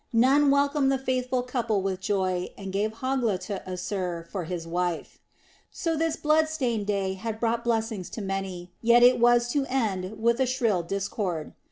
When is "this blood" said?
5.95-6.49